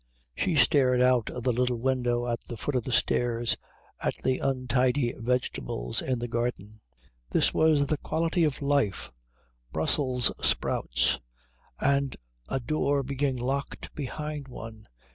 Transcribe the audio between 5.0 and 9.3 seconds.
vegetables in the garden. This was the quality of life